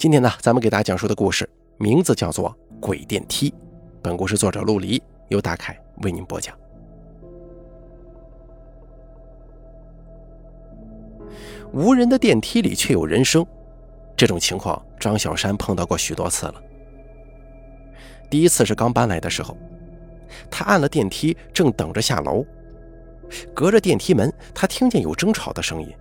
[0.00, 3.50] 今天呢，咱们给大家讲述的故事名字叫做《鬼电梯》。
[4.00, 6.56] 本故事作者陆离，由大凯为您播讲。
[11.74, 13.46] 无人的电梯里却有人声，
[14.16, 16.54] 这种情况张小山碰到过许多次了。
[18.30, 19.54] 第一次是刚搬来的时候，
[20.50, 22.42] 他按了电梯，正等着下楼，
[23.52, 25.94] 隔着电梯门，他听见有争吵的声音。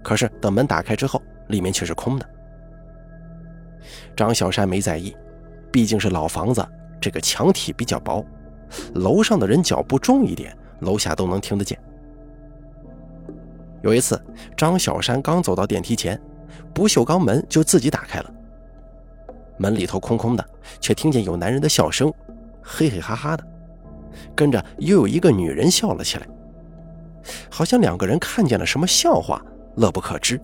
[0.00, 2.30] 可是等门打开之后，里面却是空的。
[4.16, 5.16] 张小山没在意，
[5.70, 6.66] 毕竟是老房子，
[7.00, 8.24] 这个墙体比较薄，
[8.94, 11.78] 楼上的人脚步重一点，楼下都能听得见。
[13.82, 14.20] 有一次，
[14.56, 16.20] 张小山刚走到电梯前，
[16.74, 18.30] 不锈钢门就自己打开了。
[19.56, 20.44] 门里头空空的，
[20.80, 22.12] 却听见有男人的笑声，
[22.62, 23.44] 嘿嘿哈哈的，
[24.34, 26.26] 跟着又有一个女人笑了起来，
[27.50, 29.42] 好像两个人看见了什么笑话，
[29.76, 30.40] 乐不可支。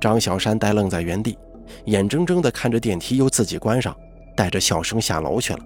[0.00, 1.38] 张小山呆愣在原地，
[1.86, 3.96] 眼睁睁地看着电梯又自己关上，
[4.36, 5.60] 带着笑声下楼去了。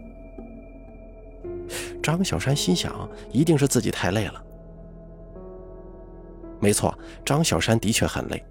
[2.02, 4.42] 张小山心想，一定是自己太累了。
[6.58, 8.42] 没错，张小山的确很累。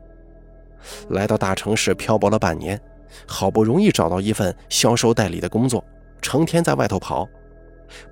[1.09, 2.79] 来到大城市漂泊了半年，
[3.27, 5.83] 好不容易找到一份销售代理的工作，
[6.21, 7.27] 成天在外头跑，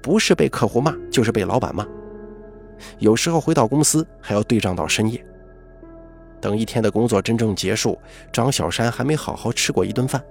[0.02, 1.86] 不是被客户骂，就是被老板骂。
[3.00, 5.24] 有时候回到公司还要对账到深夜。
[6.40, 7.98] 等一天的工作真正结束，
[8.32, 10.24] 张小山还没好好吃过一顿饭，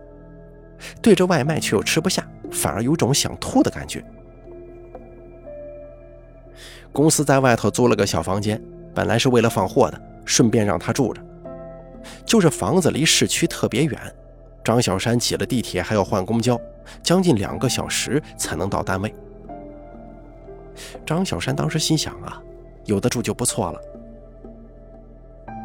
[1.02, 4.04] 对着外卖却又吃不下，反而有种想吐的感觉。
[6.92, 8.62] 公司在外头租了个小房间，
[8.94, 11.20] 本来是为了放货的，顺便让他住着。
[12.24, 14.00] 就是房子离市区特别远，
[14.64, 16.58] 张小山挤了地铁还要换公交，
[17.02, 19.12] 将近两个小时才能到单位。
[21.04, 22.40] 张小山当时心想啊，
[22.84, 23.80] 有的住就不错了。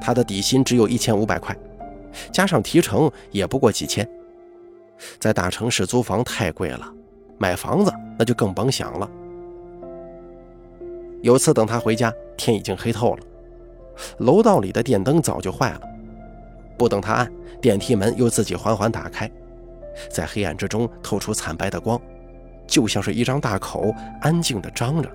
[0.01, 1.55] 他的底薪只有一千五百块，
[2.33, 4.05] 加上提成也不过几千。
[5.19, 6.91] 在大城市租房太贵了，
[7.37, 9.09] 买房子那就更甭想了。
[11.21, 13.23] 有次等他回家，天已经黑透了，
[14.17, 15.81] 楼道里的电灯早就坏了。
[16.77, 19.29] 不等他按，电梯门又自己缓缓打开，
[20.09, 22.01] 在黑暗之中透出惨白的光，
[22.65, 25.09] 就像是一张大口安静地张着。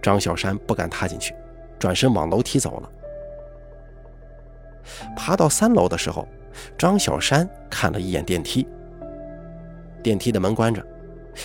[0.00, 1.34] 张小山不敢踏进去，
[1.78, 2.90] 转身往楼梯走了。
[5.16, 6.26] 爬到三楼的时候，
[6.78, 8.66] 张小山看了一眼电梯。
[10.02, 10.84] 电梯的门关着，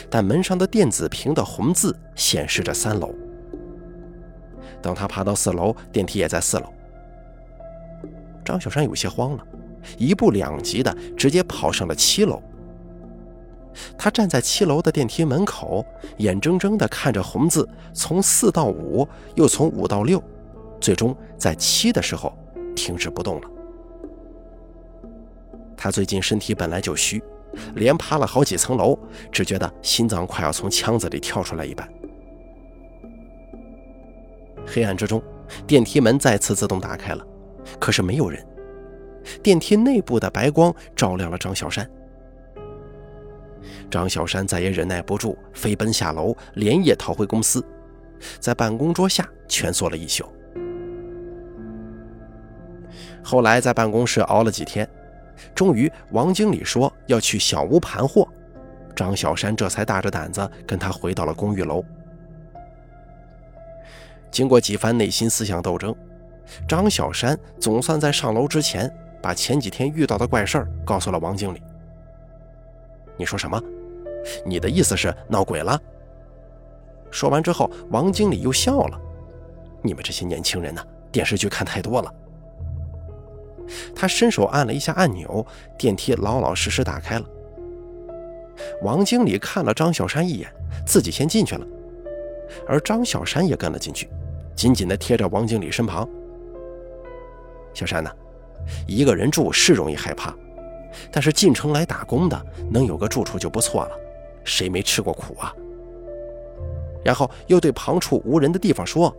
[0.09, 3.13] 但门上的电子屏的红字显示着三楼。
[4.81, 6.65] 等他爬到四楼，电梯也在四楼。
[8.43, 9.43] 张小山有些慌了，
[9.97, 12.41] 一步两级的直接跑上了七楼。
[13.97, 15.85] 他站在七楼的电梯门口，
[16.17, 20.23] 眼睁睁地看着红字从四到五，又从五到六，
[20.79, 22.33] 最终在七的时候。
[22.75, 23.49] 停止不动了。
[25.77, 27.21] 他最近身体本来就虚，
[27.75, 28.97] 连爬了好几层楼，
[29.31, 31.87] 只觉得心脏快要从腔子里跳出来一般。
[34.65, 35.21] 黑暗之中，
[35.67, 37.25] 电梯门再次自动打开了，
[37.79, 38.43] 可是没有人。
[39.43, 41.87] 电梯内部的白光照亮了张小山。
[43.91, 47.63] 张小山再也忍耐不住，飞奔下楼，连夜逃回公司，
[48.39, 50.25] 在办公桌下蜷缩了一宿。
[53.23, 54.87] 后来在办公室熬了几天，
[55.53, 58.27] 终于王经理说要去小屋盘货，
[58.95, 61.83] 张小山这才大着胆子跟他回到了公寓楼。
[64.31, 65.95] 经过几番内心思想斗争，
[66.67, 71.61] 张小山总算在上楼之前把前几天遇到的怪事儿告诉了王经理。
[73.17, 73.61] 你说什么？
[74.45, 75.79] 你的意思是闹鬼了？
[77.11, 78.99] 说完之后，王经理又笑了。
[79.81, 82.13] 你们这些年轻人呐，电视剧看太多了。
[83.95, 85.45] 他伸手按了一下按钮，
[85.77, 87.25] 电梯老老实实打开了。
[88.81, 90.49] 王经理看了张小山一眼，
[90.85, 91.65] 自己先进去了，
[92.67, 94.09] 而张小山也跟了进去，
[94.55, 96.07] 紧紧地贴着王经理身旁。
[97.73, 98.09] 小山呐，
[98.87, 100.33] 一个人住是容易害怕，
[101.11, 103.91] 但是进城来打工的能有个住处就不错了，
[104.45, 105.53] 谁没吃过苦啊？
[107.03, 109.15] 然后又对旁处无人的地方说：“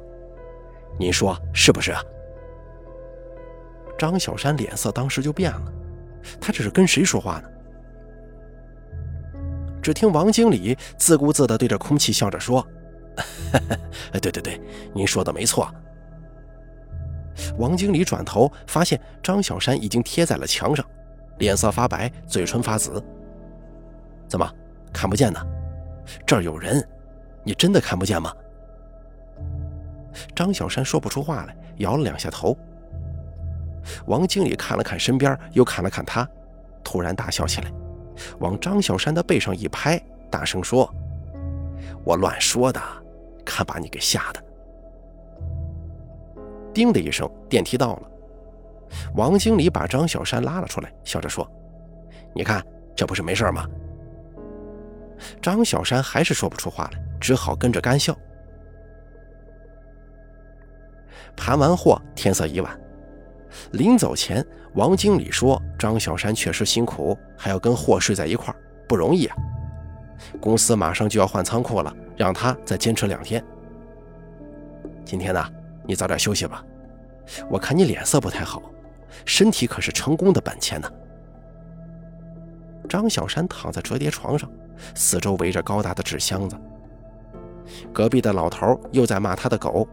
[0.98, 2.02] 您说是不是啊？”
[3.98, 5.72] 张小山脸色当时就变了，
[6.40, 7.48] 他这是跟谁说话呢？
[9.82, 12.66] 只听王经理自顾自地对着空气笑着说
[14.20, 14.60] ：“对对对，
[14.92, 15.72] 您说的没错。”
[17.58, 20.84] 王经理转头发现张小山已经贴在了墙上，
[21.38, 23.00] 脸色发白，嘴唇发紫。
[24.26, 24.50] 怎么
[24.92, 25.40] 看不见呢？
[26.26, 26.84] 这儿有人，
[27.44, 28.34] 你真的看不见吗？
[30.34, 32.58] 张小山说不出话来，摇了两下头。
[34.06, 36.28] 王经理看了看身边，又看了看他，
[36.82, 37.72] 突然大笑起来，
[38.40, 40.00] 往张小山的背上一拍，
[40.30, 40.92] 大声说
[42.04, 42.80] ：“我乱说的，
[43.44, 44.42] 看把你给吓的！”
[46.74, 48.10] 叮的一声，电梯到了。
[49.14, 51.48] 王经理把张小山拉了出来，笑着说
[52.34, 53.66] ：“你看，这不是没事吗？”
[55.40, 58.16] 张小山还是说不出话来，只好跟着干笑。
[61.34, 62.80] 盘完货，天色已晚。
[63.72, 64.44] 临走前，
[64.74, 68.56] 王经理说：“张小山确实辛苦，还要跟货睡在一块儿，
[68.88, 69.36] 不容易啊。
[70.40, 73.42] 公司马上就要换仓库了，让他再坚持两天。
[75.04, 75.44] 今天呢，
[75.84, 76.64] 你早点休息吧。
[77.50, 78.62] 我看你脸色不太好，
[79.24, 80.90] 身体可是成功的本钱呢。”
[82.88, 84.48] 张小山躺在折叠床上，
[84.94, 86.56] 四周围着高大的纸箱子。
[87.92, 89.88] 隔壁的老头又在骂他的狗。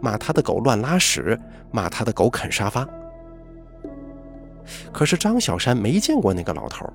[0.00, 1.38] 骂他的狗乱拉屎，
[1.70, 2.86] 骂他的狗啃沙发。
[4.92, 6.86] 可是张小山没见过那个老头。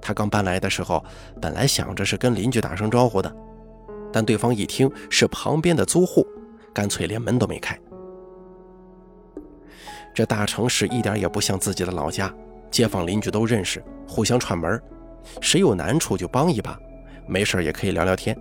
[0.00, 1.04] 他刚搬来的时候，
[1.40, 3.34] 本来想着是跟邻居打声招呼的，
[4.12, 6.26] 但对方一听是旁边的租户，
[6.72, 7.78] 干脆连门都没开。
[10.14, 12.32] 这大城市一点也不像自己的老家，
[12.70, 14.80] 街坊邻居都认识，互相串门，
[15.40, 16.78] 谁有难处就帮一把，
[17.26, 18.36] 没事也可以聊聊天。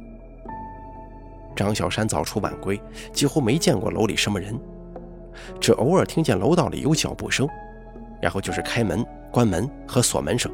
[1.57, 2.79] 张小山早出晚归，
[3.11, 4.57] 几乎没见过楼里什么人，
[5.59, 7.49] 只偶尔听见楼道里有脚步声，
[8.21, 10.51] 然后就是开门、关门和锁门声。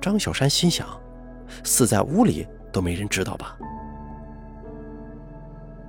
[0.00, 0.88] 张小山心想，
[1.62, 3.58] 死在屋里都没人知道吧？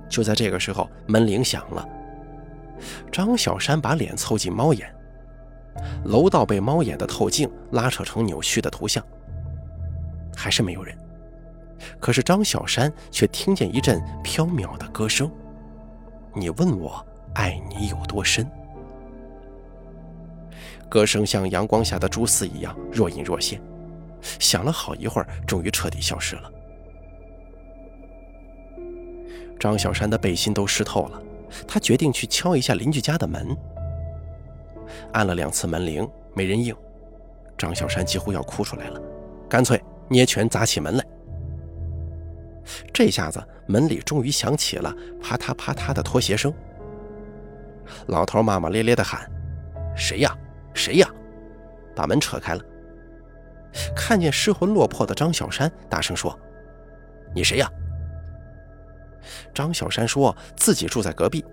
[0.06, 1.88] 就在这个时候，门铃响了。
[3.10, 4.94] 张小山把脸凑近猫眼，
[6.04, 9.02] 楼道被猫眼的透镜拉扯成扭曲的图像，
[10.36, 10.94] 还是没有人。
[12.00, 15.30] 可是张小山却听见一阵飘渺的歌声
[16.34, 17.04] ：“你问我
[17.34, 18.48] 爱你有多深？”
[20.88, 23.60] 歌声像阳光下的蛛丝一样若隐若现，
[24.38, 26.50] 响了好一会儿，终于彻底消失了。
[29.58, 31.20] 张小山的背心都湿透了，
[31.66, 33.56] 他决定去敲一下邻居家的门。
[35.12, 36.74] 按了两次门铃，没人应，
[37.56, 39.00] 张小山几乎要哭出来了，
[39.48, 41.04] 干脆捏拳砸起门来。
[42.92, 46.52] 这下子门里终于响起了啪嗒啪嗒的拖鞋声。
[48.06, 49.30] 老头骂骂咧咧地喊
[49.94, 50.36] ：“谁呀？
[50.72, 51.08] 谁呀？”
[51.94, 52.62] 把门扯开了，
[53.94, 56.36] 看见失魂落魄的张小山，大声说
[57.34, 57.70] ：“你谁呀？”
[59.54, 61.44] 张小山说自己住在隔壁，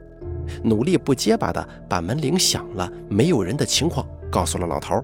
[0.64, 5.04] 努力不结巴地把门铃响了没有人的情况告诉了老头。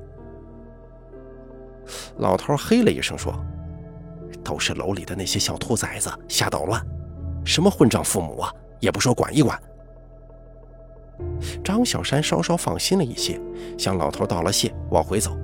[2.17, 3.33] 老头嘿了一声说。
[4.47, 6.81] 都是楼里的那些小兔崽子瞎捣乱，
[7.43, 8.49] 什么混账父母啊，
[8.79, 9.61] 也不说管一管。
[11.61, 13.37] 张小山稍稍放心了一些，
[13.77, 15.35] 向老头道了谢，往回走。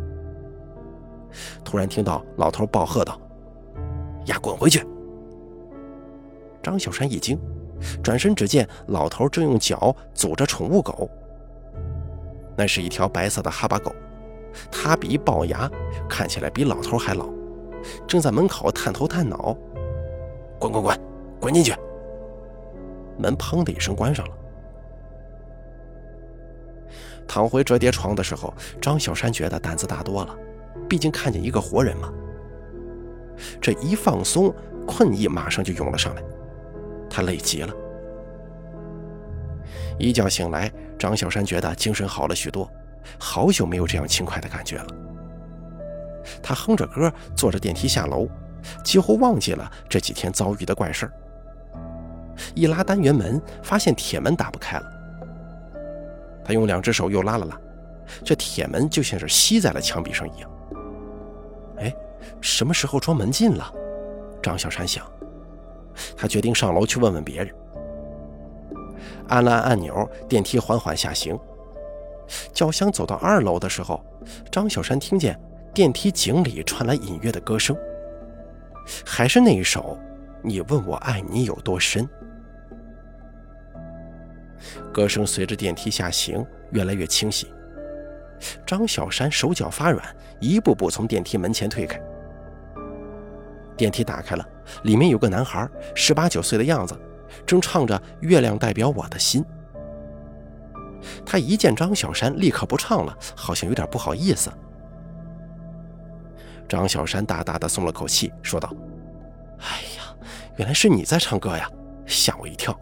[1.66, 3.20] 突然听到老头暴喝道
[4.28, 4.82] ：“呀，滚回去！”
[6.64, 7.38] 张小山一惊，
[8.02, 11.10] 转身只见老头正用脚阻着宠物狗。
[12.56, 13.94] 那是一条白色的哈巴狗，
[14.72, 15.70] 它比龅牙，
[16.08, 17.28] 看起来比老头还老。
[18.08, 19.56] 正在门口探头探脑，
[20.60, 21.00] 滚滚滚，
[21.40, 21.74] 滚进去！
[23.18, 24.34] 门砰的一声关上了。
[27.28, 30.36] 躺回折叠床的时候，张小山觉得胆子大多了，
[30.90, 32.12] 毕竟看见一个活人嘛。
[33.62, 34.54] 这一放松，
[34.86, 36.24] 困意马上就涌了上来，
[37.10, 37.74] 他累极了。
[39.98, 42.70] 一觉醒来，张小山觉得精神好了许多，
[43.20, 44.88] 好久没有这样轻快的感觉了。
[46.42, 48.28] 他哼着歌，坐着电梯下楼，
[48.84, 51.10] 几乎忘记了这几天遭遇的怪事。
[52.56, 54.86] 一拉单元门，发现铁门打不开了。
[56.44, 57.58] 他用两只手又拉了拉，
[58.24, 60.50] 这铁门就像是吸在了墙壁上一样。
[61.78, 61.96] 哎，
[62.42, 63.72] 什么时候装门禁了？
[64.42, 65.06] 张小山想。
[66.18, 67.56] 他决定上楼去问问别人。
[69.28, 71.38] 按了按按钮，电梯缓缓下行。
[72.52, 74.04] 轿厢走到二楼的时候，
[74.52, 75.40] 张小山听见。
[75.74, 77.76] 电梯井里传来隐约的歌声，
[79.04, 79.98] 还是那一首
[80.44, 82.08] “你问我爱你有多深”。
[84.94, 87.52] 歌声随着电梯下行越来越清晰。
[88.68, 90.06] 张小山手脚发软，
[90.40, 92.00] 一步步从电梯门前退开。
[93.76, 94.48] 电梯打开了，
[94.84, 96.96] 里面有个男孩，十八九岁的样子，
[97.48, 99.44] 正唱着《月亮代表我的心》。
[101.26, 104.52] 他一见张小山，立刻不唱了，好像有点不好意思。
[106.74, 108.74] 张小山大大的松了口气，说道
[109.62, 110.16] ：“哎呀，
[110.58, 111.70] 原来是你在唱歌呀，
[112.08, 112.76] 吓我一跳。”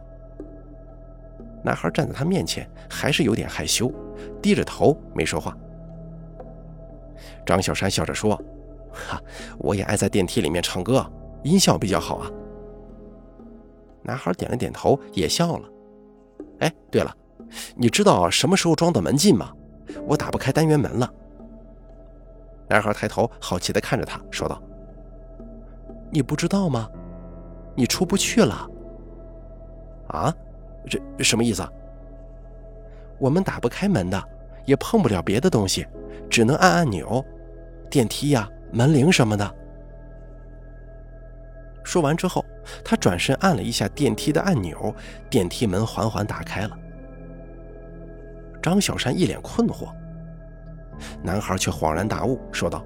[1.62, 3.92] 男孩站在他面前，还是有点害羞，
[4.42, 5.54] 低着头没说话。
[7.46, 8.42] 张小山笑着说
[8.94, 9.22] ：“哈，
[9.58, 11.06] 我也爱在电梯里面唱歌，
[11.44, 12.32] 音效比较好啊。”
[14.04, 15.70] 男孩点了点头，也笑了。
[16.60, 17.14] 哎，对了，
[17.76, 19.52] 你知道什么时候装的门禁吗？
[20.08, 21.14] 我打不开单元门了。
[22.72, 24.62] 男孩抬头好奇地看着他，说道
[26.10, 26.90] ：“你不知道吗？
[27.76, 28.66] 你出不去了。”
[30.08, 30.34] 啊？
[30.90, 31.68] 这什么意思？
[33.20, 34.24] 我们打不开门的，
[34.64, 35.86] 也碰不了别的东西，
[36.30, 37.22] 只能按按钮，
[37.90, 39.56] 电梯呀、门铃什么的。
[41.84, 42.46] 说完之后，
[42.86, 44.96] 他转身按了一下电梯的按钮，
[45.30, 46.80] 电梯门缓缓打开了。
[48.62, 49.94] 张小山一脸困惑，
[51.24, 52.84] 男孩却恍然大悟，说道：“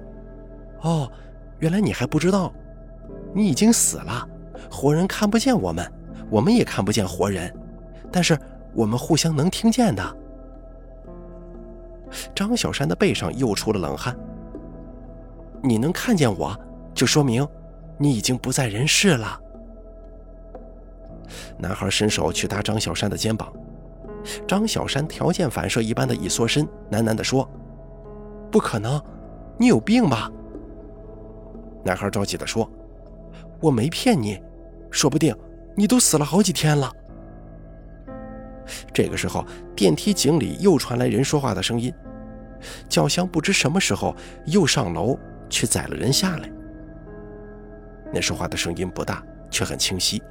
[0.82, 1.10] 哦，
[1.58, 2.52] 原来你还不知道，
[3.34, 4.28] 你已经死了，
[4.70, 5.90] 活人看不见我们，
[6.30, 7.52] 我们也看不见活人。”
[8.12, 8.38] 但是
[8.72, 10.16] 我们互相能听见的。
[12.34, 14.16] 张小山的背上又出了冷汗。
[15.62, 16.58] 你能看见我，
[16.94, 17.46] 就说明
[17.98, 19.40] 你已经不在人世了。
[21.58, 23.52] 男孩伸手去搭张小山的肩膀，
[24.46, 27.46] 张小山条件反射一般的一缩身，喃喃地说
[28.50, 29.02] ：“不可能，
[29.58, 30.30] 你有病吧？”
[31.84, 32.68] 男孩着急地说
[33.60, 34.42] ：“我没骗你，
[34.90, 35.34] 说不定
[35.76, 36.90] 你都死了好几天了。”
[38.92, 39.44] 这个时候，
[39.76, 41.92] 电梯井里又传来人说话的声音。
[42.88, 45.16] 轿厢不知什么时候又上楼
[45.48, 46.50] 去载了人下来。
[48.12, 50.22] 那说话的声音不大，却很清晰。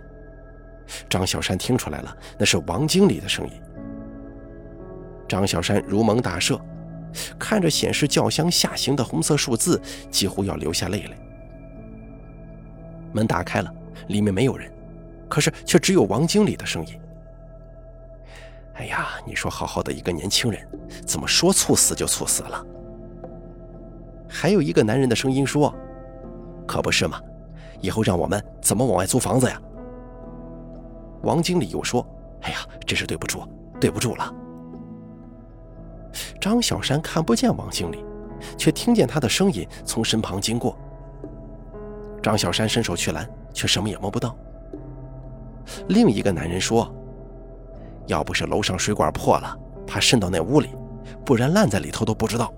[1.09, 3.53] 张小山听出来了，那是王经理的声音。
[5.27, 6.59] 张小山如蒙大赦，
[7.39, 11.17] 看着显示轿厢下行的红色数字，几乎要流下泪来。
[13.13, 13.73] 门打开了，
[14.07, 14.71] 里面没有人，
[15.29, 16.99] 可是却只有王经理的声音。
[18.73, 20.67] 哎呀，你说好好的一个年轻人，
[21.05, 22.65] 怎么说猝死就猝死了？
[24.27, 25.73] 还有一个男人的声音说
[26.67, 27.21] ：“可不是嘛，
[27.79, 29.61] 以后让我们怎么往外租房子呀？”
[31.23, 32.05] 王经理又说
[32.43, 33.47] ：“哎呀，真是对不住，
[33.79, 34.35] 对不住了。”
[36.39, 38.03] 张小山看不见王经理，
[38.57, 40.77] 却听见他的声音从身旁经过。
[42.21, 44.37] 张小山伸手去拦，却什么也摸不到。
[45.87, 46.93] 另一个男人说。
[48.07, 49.57] 要不是楼上水管破了，
[49.87, 50.69] 怕渗到那屋里，
[51.25, 52.53] 不然烂在里头都不知道。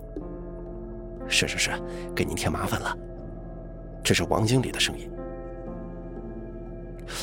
[1.26, 1.70] 是是是，
[2.14, 2.94] 给您添麻烦了。
[4.04, 5.10] 这是王经理的声音。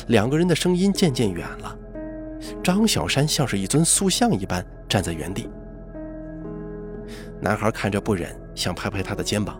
[0.08, 1.78] 两个人的声音渐渐远了，
[2.64, 5.48] 张小山像是一尊塑像一般站在原地。
[7.46, 9.56] 男孩看着不忍，想拍拍他的肩膀，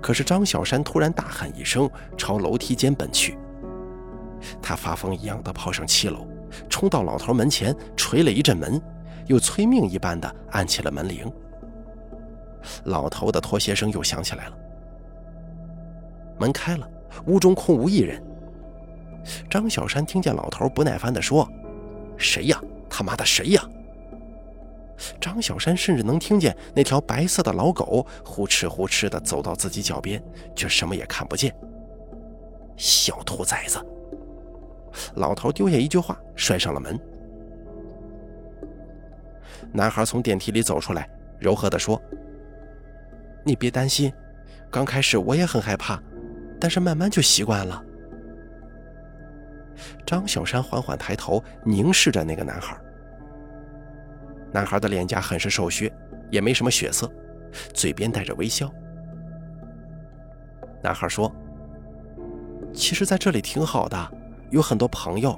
[0.00, 3.36] 可是张小山突然大喊一声，朝楼梯间奔去。
[4.62, 6.26] 他发疯一样的跑上七楼。
[6.70, 8.80] 冲到老头门前，捶了一阵门，
[9.26, 11.30] 又催命一般的按起了门铃。
[12.84, 14.56] 老头的拖鞋声又响起来了。
[16.38, 16.88] 门开了，
[17.26, 18.22] 屋中空无一人。
[19.50, 21.46] 张小山听见老头不耐烦地说
[22.16, 22.58] ：“谁呀？
[22.88, 23.62] 他妈的谁呀？”
[25.20, 30.22] 张小山甚至能听见那条白色的老狗呼哧呼哧地走到自己脚边，
[30.54, 31.54] 却什么也看不见。
[32.76, 33.84] 小兔崽子！
[35.16, 36.98] 老头丢下一句话，摔上了门。
[39.72, 41.08] 男孩从电梯里走出来，
[41.40, 42.00] 柔和地说
[43.44, 44.12] ：“你别担心，
[44.70, 46.00] 刚开始我也很害怕，
[46.60, 47.82] 但是慢慢就习惯了。”
[50.06, 52.78] 张小山缓缓抬头，凝视着那个男孩。
[54.54, 55.92] 男孩的脸颊很是瘦削，
[56.30, 57.10] 也没什么血色，
[57.72, 58.72] 嘴边带着微笑。
[60.80, 61.34] 男孩说
[62.72, 64.12] ：“其实在这里挺好的。”
[64.50, 65.36] 有很多朋友，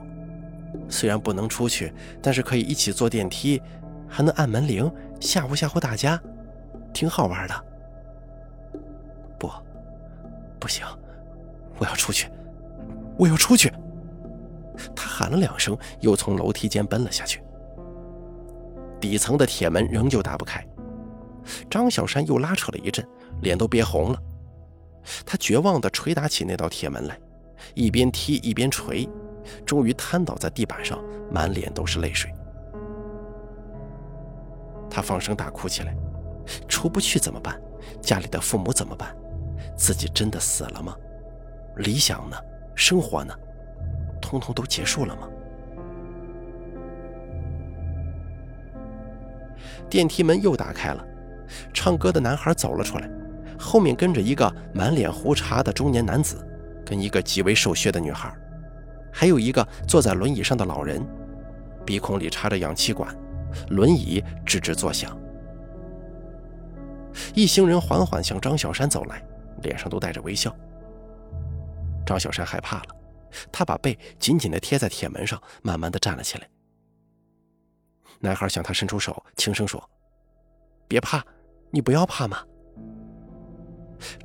[0.90, 3.62] 虽然不能出去，但是可以一起坐电梯，
[4.06, 6.20] 还能按门铃吓唬吓唬大家，
[6.92, 7.64] 挺好玩的。
[9.38, 9.50] 不，
[10.61, 10.85] 不行，
[11.78, 12.28] 我要出去，
[13.16, 13.73] 我要出去！
[14.94, 17.42] 他喊了两声，又从楼梯间奔了下去。
[19.00, 20.67] 底层的铁门仍旧打不开，
[21.71, 23.07] 张小山又拉扯了一阵，
[23.43, 24.23] 脸都憋红了。
[25.25, 27.19] 他绝望地捶打起那道铁门来。
[27.75, 29.09] 一边踢一边捶，
[29.65, 32.31] 终于瘫倒在地板上，满脸都是泪水。
[34.91, 35.97] 他放声大哭起来。
[36.69, 37.61] 出不去怎么办？
[38.00, 39.17] 家里的父母怎么办？
[39.76, 40.95] 自己真的死了吗？
[41.76, 42.37] 理想呢？
[42.75, 43.35] 生活呢？
[44.21, 45.29] 通通都结束了吗？
[49.88, 51.05] 电梯门又打开了，
[51.73, 53.09] 唱歌的男孩走了出来，
[53.59, 56.43] 后面跟着一个满脸胡茬的中年男子。
[56.88, 58.33] 跟一个极为瘦削的女孩，
[59.12, 61.05] 还有一个坐在轮椅上的老人。
[61.85, 63.12] 鼻孔里插着氧气管，
[63.71, 65.19] 轮椅吱吱作响。
[67.35, 69.21] 一行人缓缓向张小山走来，
[69.62, 70.55] 脸上都带着微笑。
[72.07, 72.95] 张小山害怕了，
[73.50, 76.47] 他把背紧紧地贴在铁门上，慢慢地站了起来。
[78.20, 79.82] 男孩向他伸出手，轻声说
[80.88, 81.25] ：“别怕，
[81.70, 82.42] 你不要怕嘛。”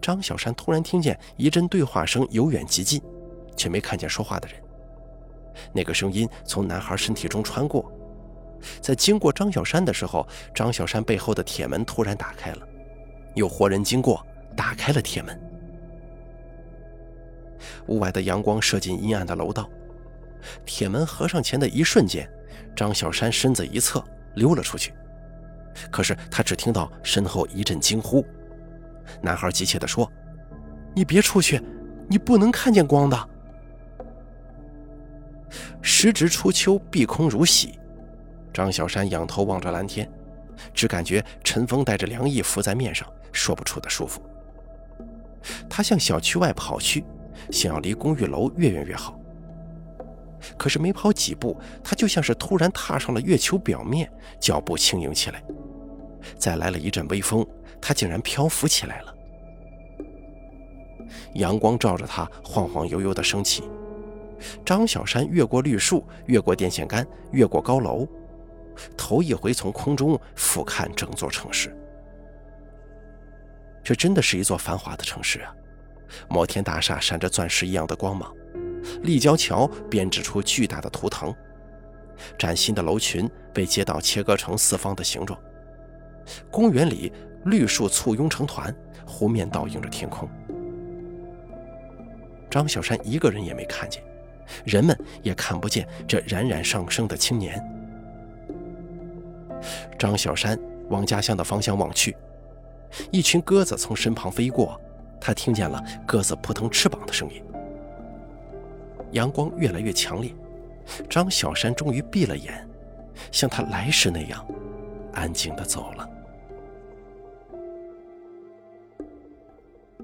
[0.02, 3.02] 张小山突然听见一阵对话声由远及近，
[3.56, 4.62] 却没看见说话的人。
[5.74, 7.92] 那个声音从男孩身体中穿过，
[8.82, 12.68] 在经过张小山的时候，张小山背后的铁门突然打开了，
[13.36, 15.40] 有活人经过，打开了铁门。
[17.88, 19.70] 屋外的阳光射进阴暗的楼道，
[20.66, 22.30] 铁门合上前的一瞬间，
[22.76, 24.04] 张小山身子一侧
[24.36, 24.94] 溜了出去。
[25.90, 28.26] 可是他只听到身后一阵惊呼。
[29.22, 30.12] 男孩急切地说
[30.94, 31.62] ：“你别出去，
[32.08, 33.30] 你不能看见光的。”
[35.82, 37.80] 时值初秋，碧空如洗。
[38.54, 40.10] 张小山仰头望着蓝天，
[40.74, 44.22] 只感觉晨风带着凉意拂在面上，说不出的舒服。
[45.70, 47.04] 他向小区外跑去，
[47.50, 49.20] 想要离公寓楼越远越好。
[50.58, 55.44] 可是没跑几步，他就像是突然踏上了月球表面，脚步轻盈起来。
[56.38, 57.46] 再来了一阵微风。
[57.84, 59.16] 他竟然漂浮起来了，
[61.34, 63.64] 阳光照着他，晃晃悠悠地升起。
[64.64, 68.08] 张小山越过绿树，越过电线杆，越过高楼，
[68.96, 71.76] 头一回从空中俯瞰整座城市。
[73.84, 75.52] 这真的是一座繁华的城市啊！
[76.30, 78.32] 摩天大厦闪着钻石一样的光芒，
[79.04, 81.34] 立交桥编织出巨大的图腾，
[82.38, 85.40] 崭新的楼群被街道切割成四方的形状，
[86.50, 87.12] 公园里。
[87.46, 88.72] 绿树簇拥成团，
[89.04, 90.30] 湖面倒映着天空。
[92.52, 94.04] 张小山一个人也没看见，
[94.64, 97.60] 人们也看不见这冉冉上升的青年。
[99.98, 100.56] 张小山
[100.90, 102.16] 往家乡的方向望去，
[103.10, 104.80] 一群鸽子从身旁飞过，
[105.20, 107.44] 他听见了鸽子扑腾翅膀的声音。
[109.12, 110.34] 阳光越来越强烈，
[111.10, 112.68] 张小山终于闭了眼，
[113.32, 114.46] 像他来时那样，
[115.14, 116.10] 安静的走了。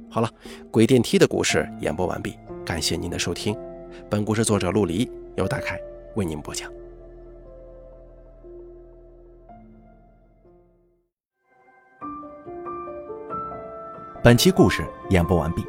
[0.10, 0.30] 好了，
[0.72, 3.56] 鬼电梯的故事演播完毕，感谢您的收听。
[4.10, 5.80] 本故事作者陆离，由大凯
[6.16, 6.72] 为您播讲。
[14.24, 15.64] 本期故事演播完毕，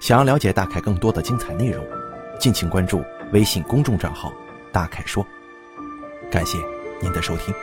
[0.00, 1.84] 想要了解大凯更多的精彩内容，
[2.38, 4.32] 敬请关注微信公众账号
[4.72, 5.26] “大凯说”。
[6.30, 6.58] 感谢
[7.00, 7.54] 您的收听。